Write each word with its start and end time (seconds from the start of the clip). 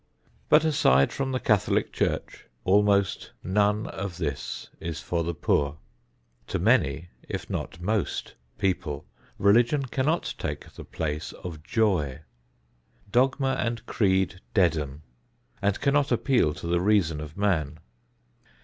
But 0.49 0.65
aside 0.65 1.13
from 1.13 1.31
the 1.31 1.39
Catholic 1.39 1.93
Church 1.93 2.47
almost 2.63 3.33
none 3.43 3.85
of 3.85 4.17
this 4.17 4.69
is 4.79 4.99
for 4.99 5.23
the 5.23 5.35
poor. 5.35 5.77
To 6.47 6.57
many 6.57 7.09
if 7.29 7.51
not 7.51 7.79
most 7.79 8.33
people 8.57 9.05
religion 9.37 9.83
cannot 9.85 10.33
take 10.39 10.67
the 10.71 10.83
place 10.85 11.33
of 11.33 11.61
joy. 11.61 12.21
Dogma 13.11 13.57
and 13.59 13.85
creed 13.85 14.41
deaden 14.55 15.03
and 15.61 15.79
cannot 15.79 16.11
appeal 16.11 16.55
to 16.55 16.65
the 16.65 16.81
reason 16.81 17.21
of 17.21 17.37
man. 17.37 17.77